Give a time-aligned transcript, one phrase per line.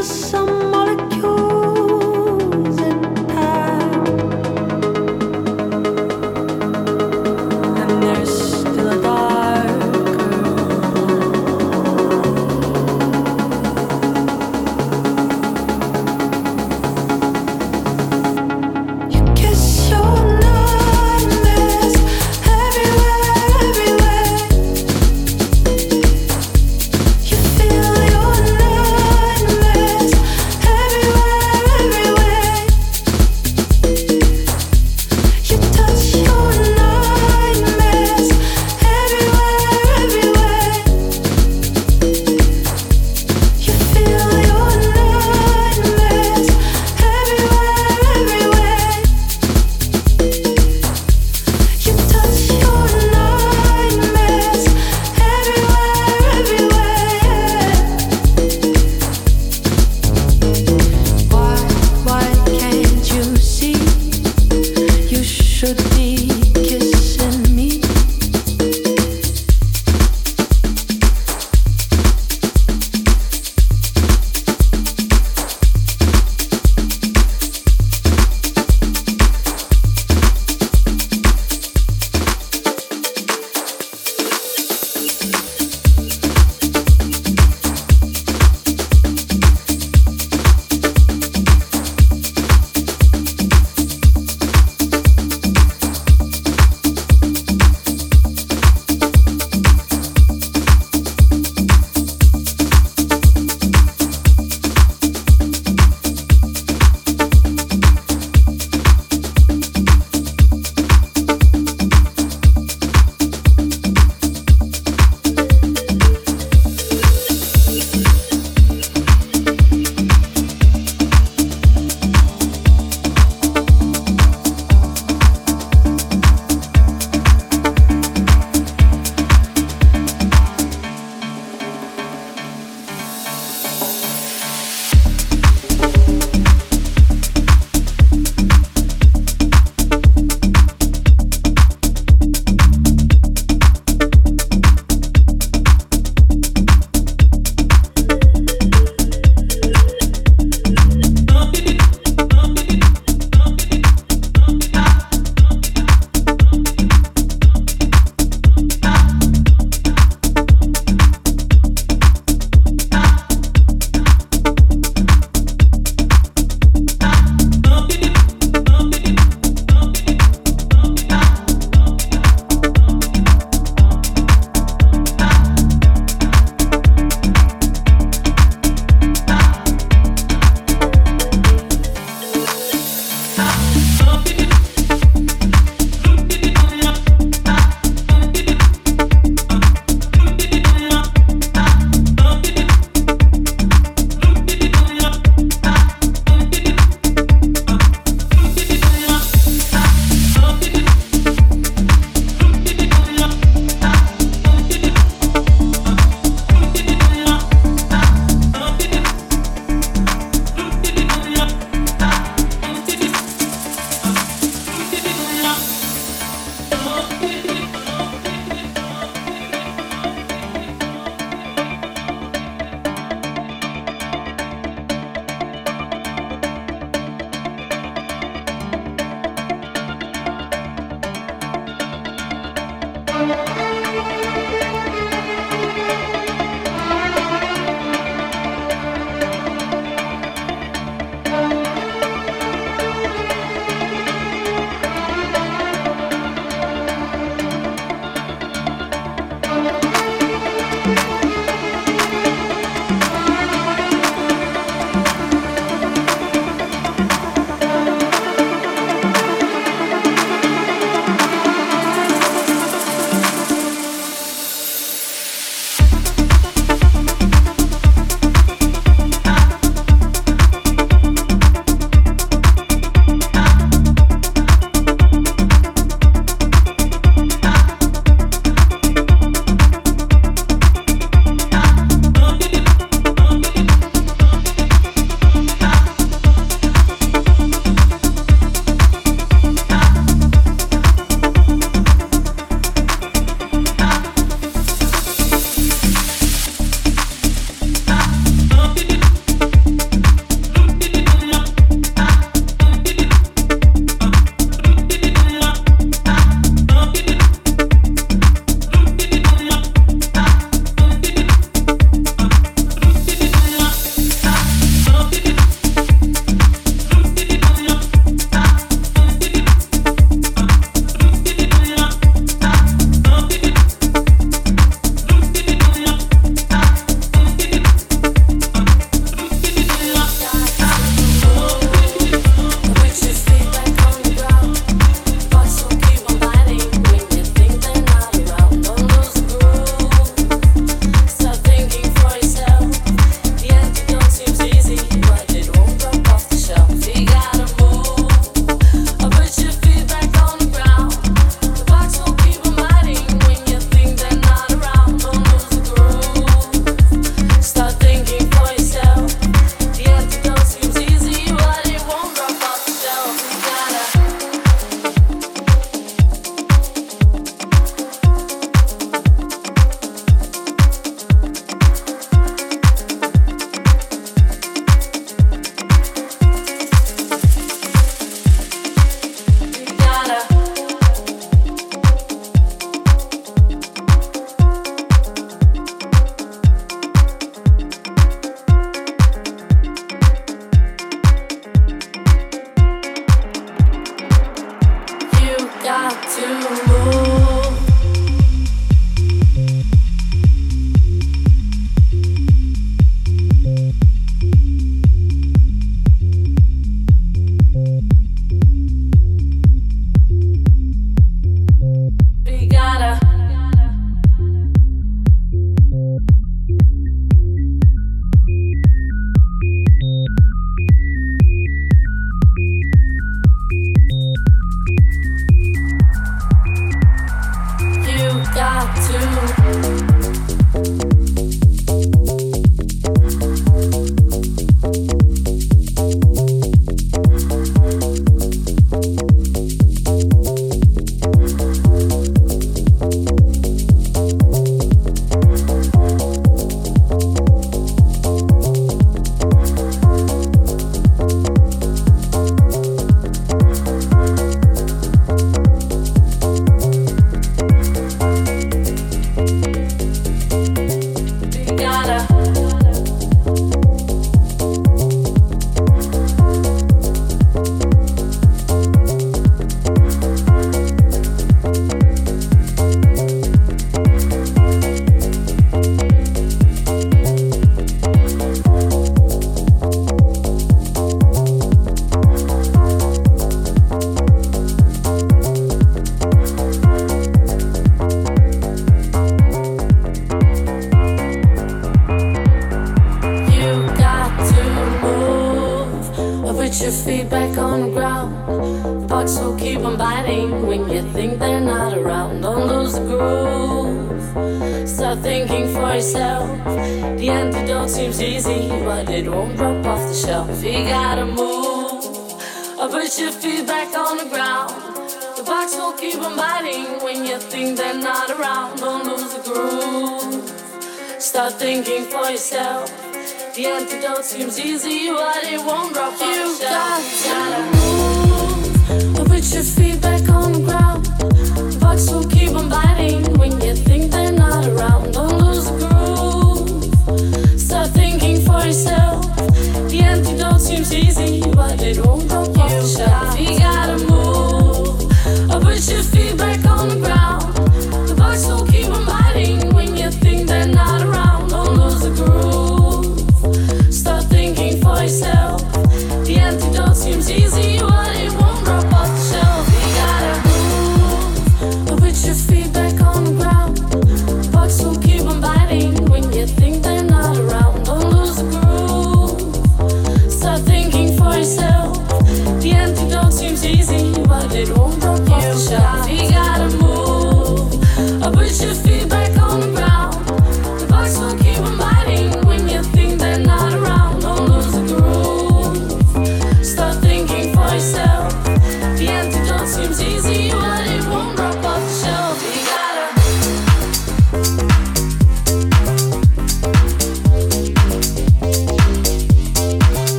[0.00, 0.39] the sun.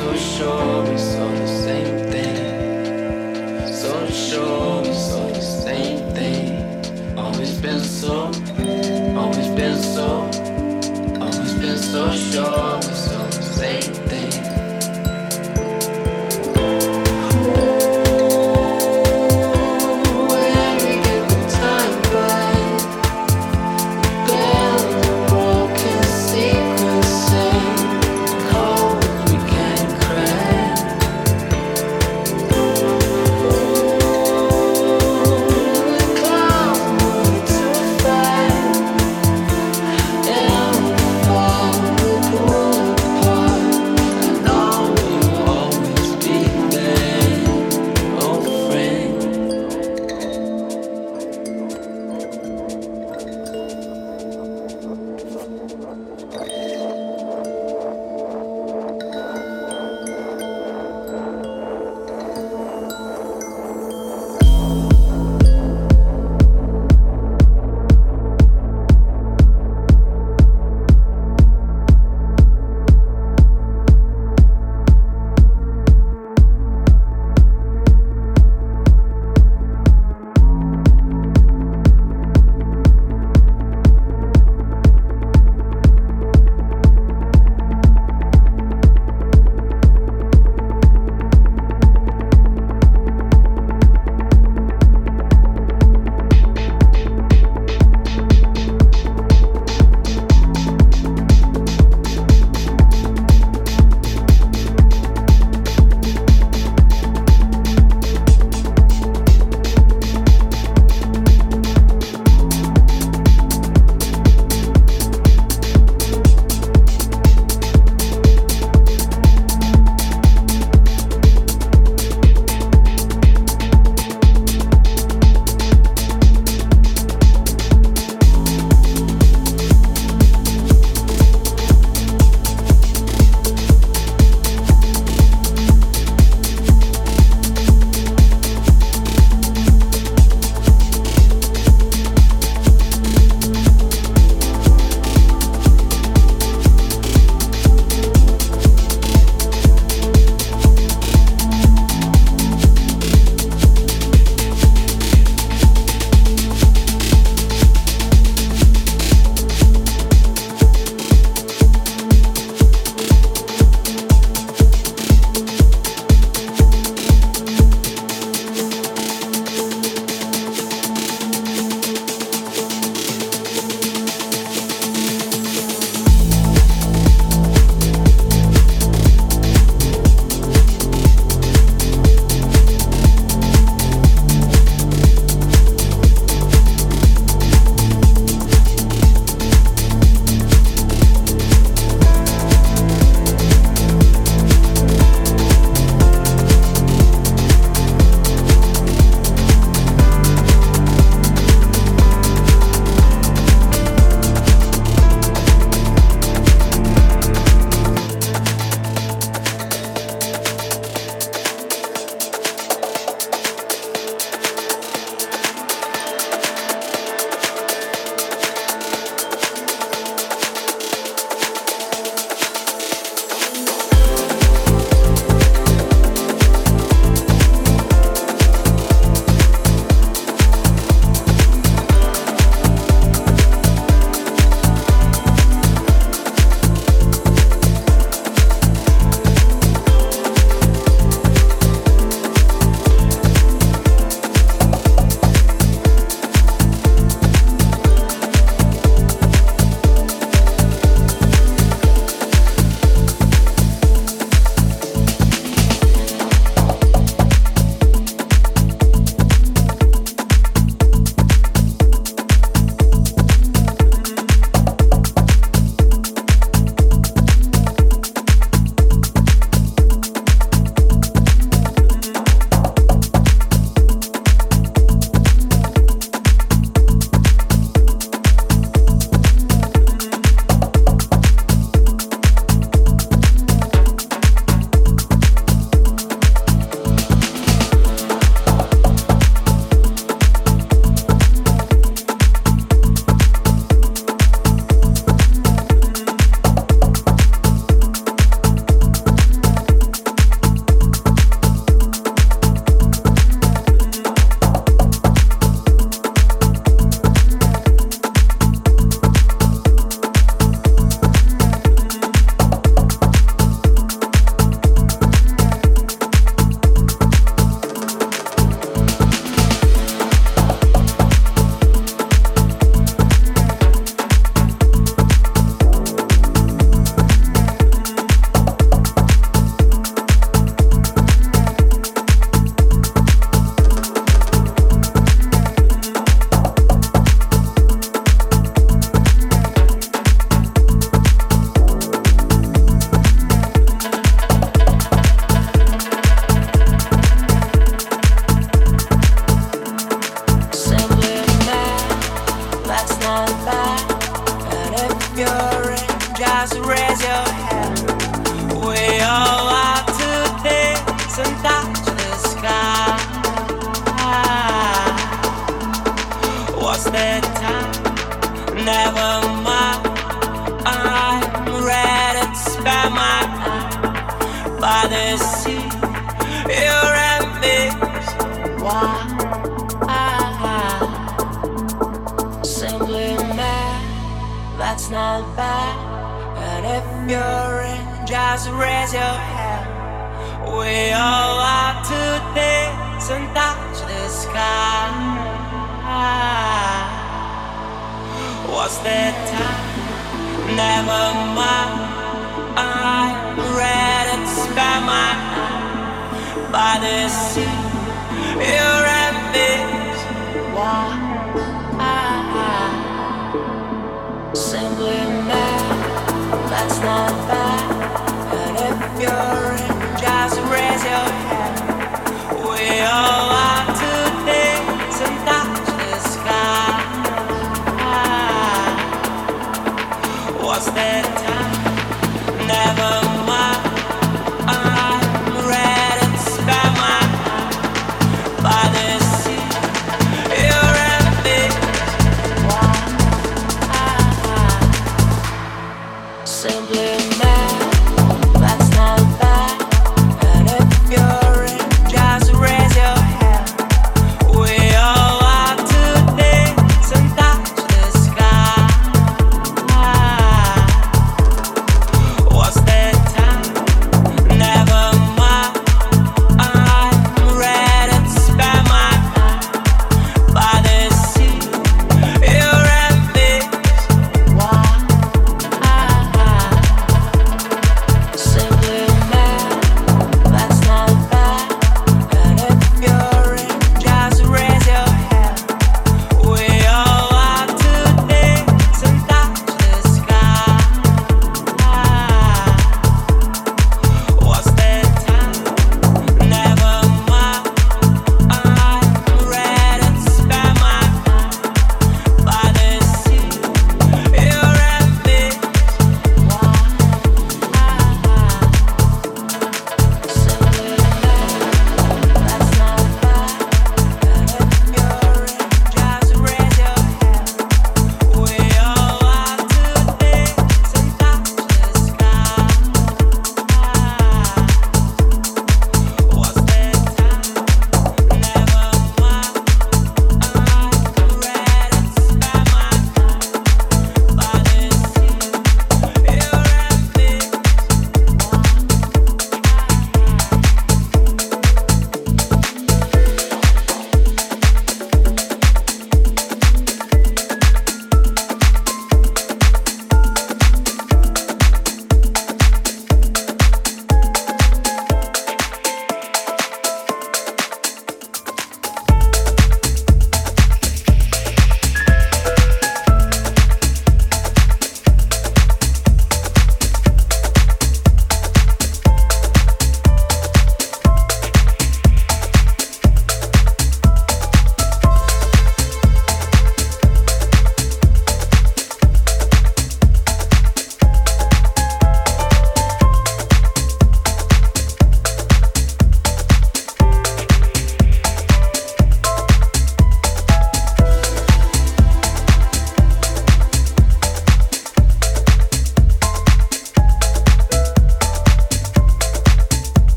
[0.00, 2.32] Só chove, sono sem tem.
[3.70, 6.58] Só chove, sono sem tem.
[7.18, 8.30] Always been so,
[9.14, 10.24] always been so,
[11.20, 12.79] always been so sure.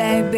[0.00, 0.29] Baby,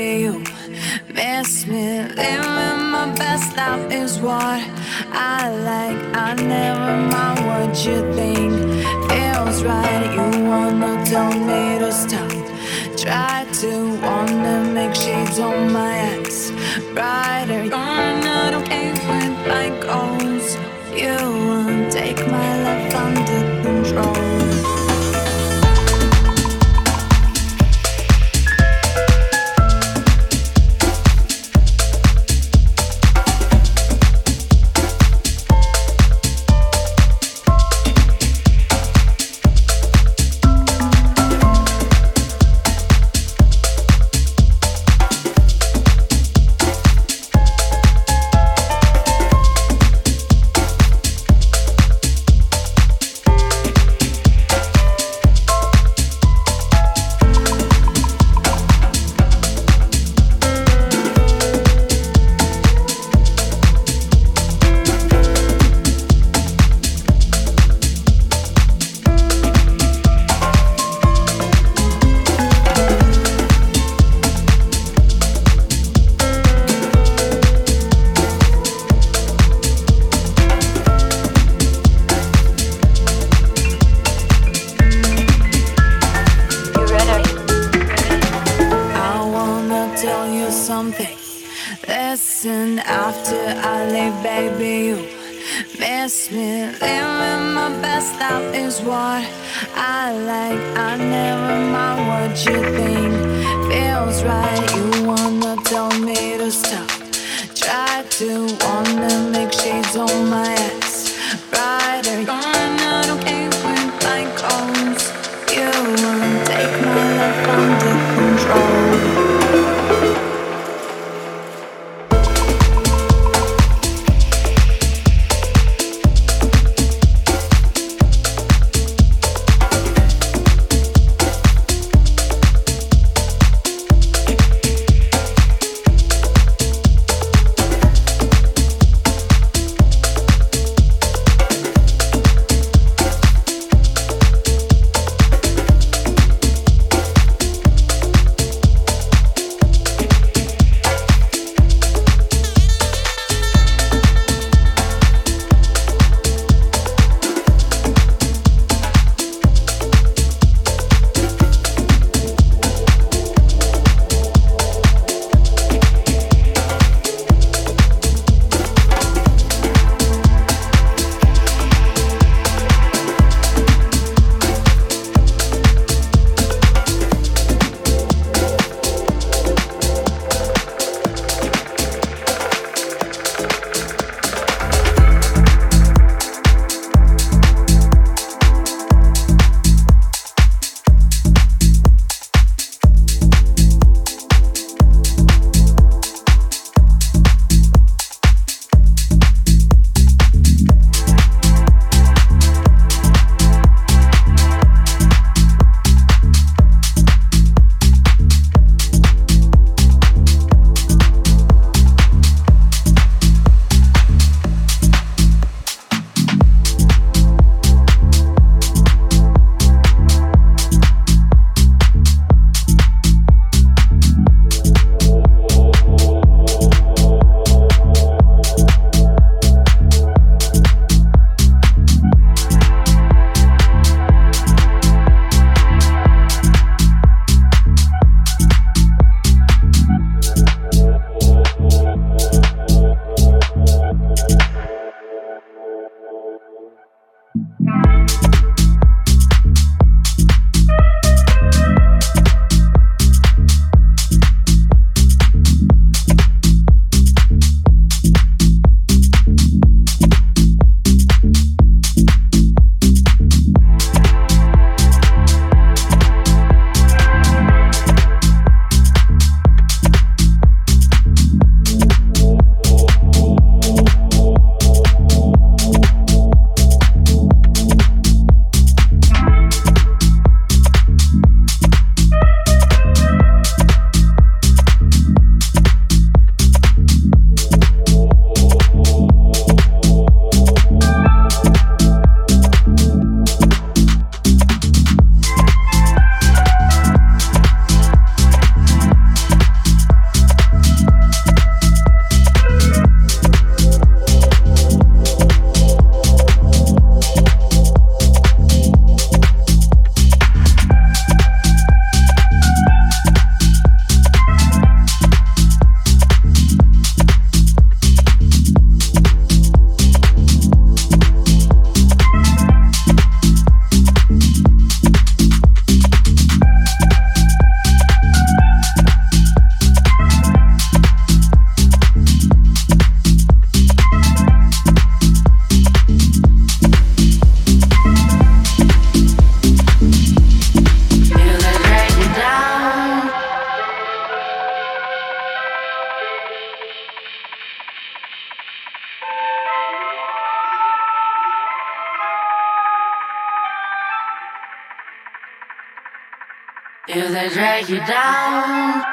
[356.94, 358.84] If they drag you down.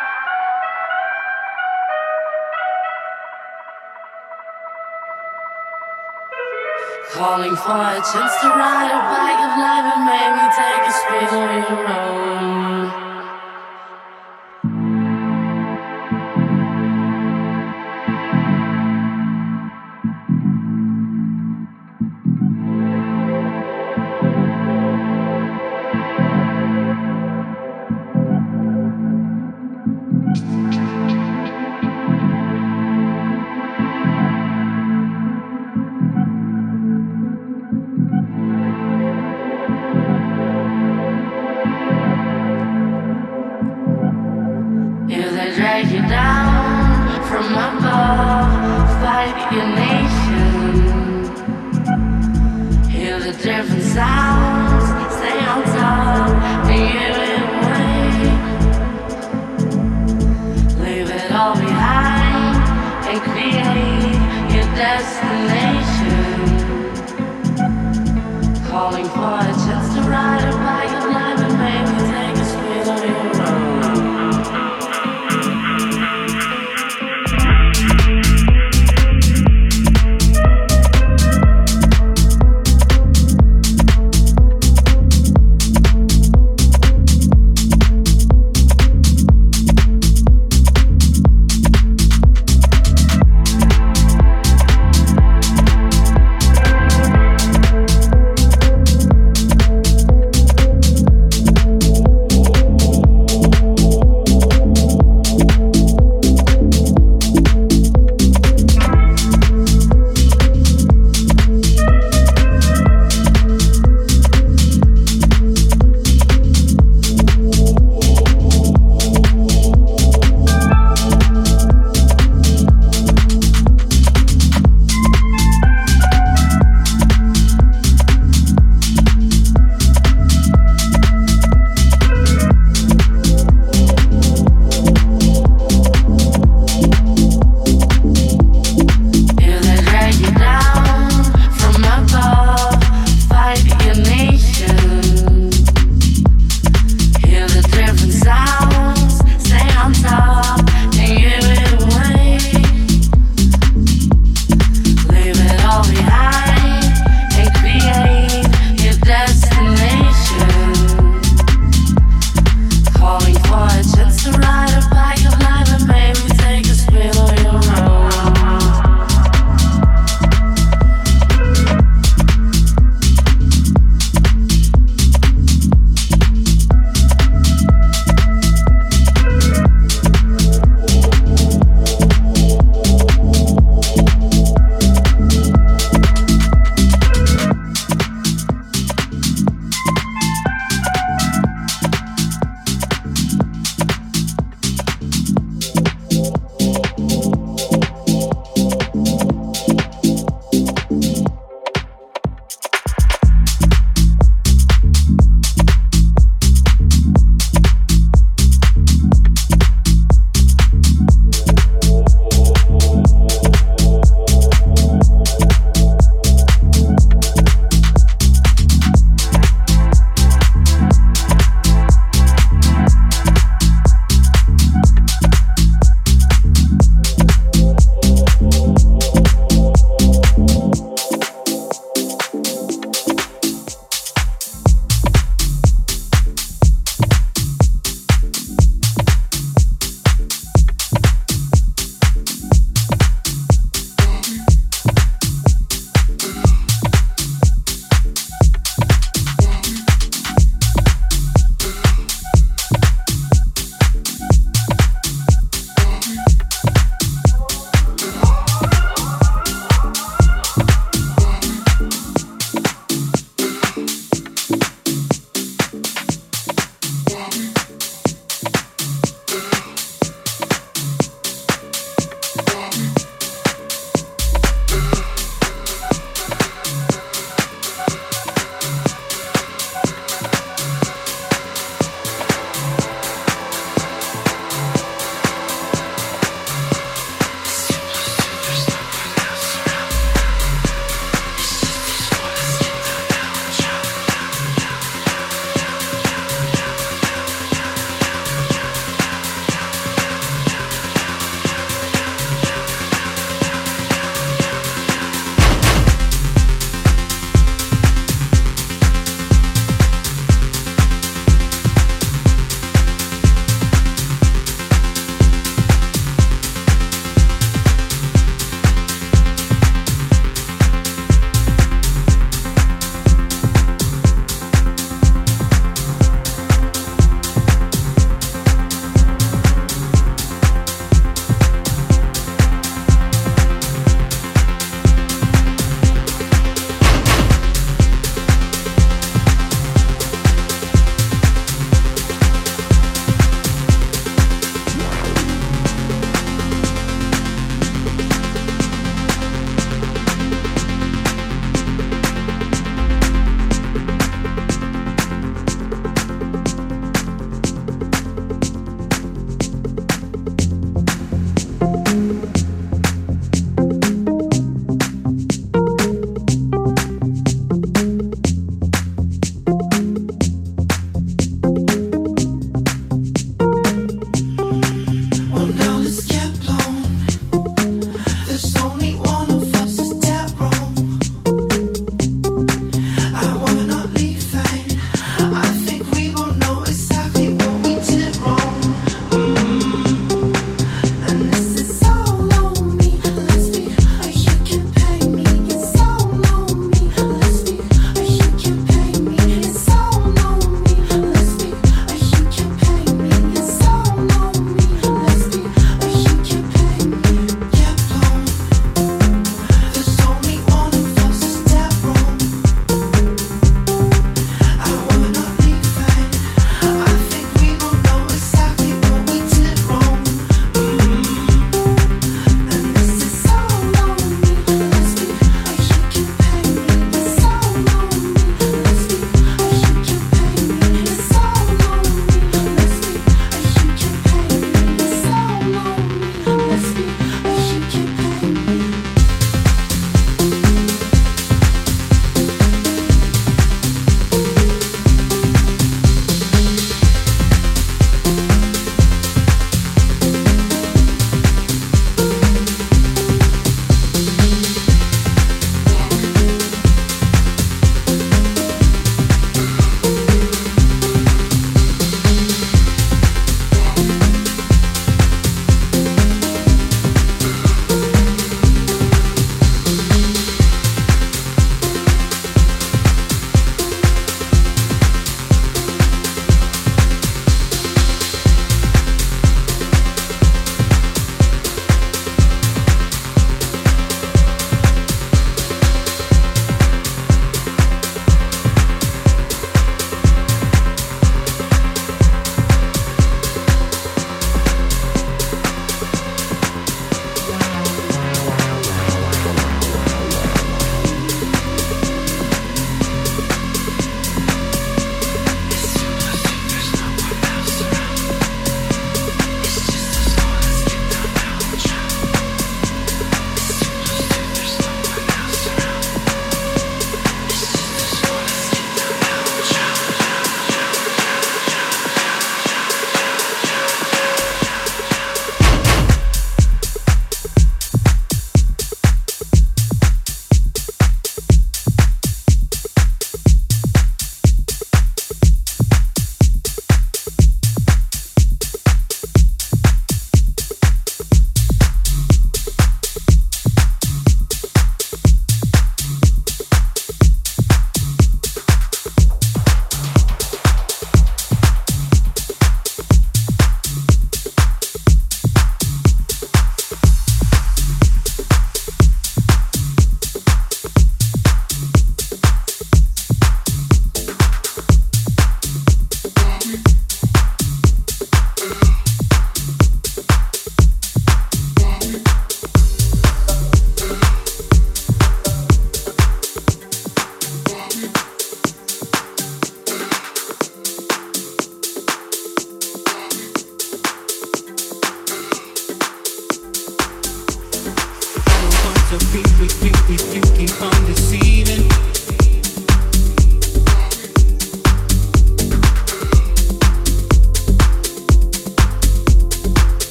[7.12, 11.28] Calling for a chance to ride a bike of life and maybe take a spin
[11.40, 13.09] on your own.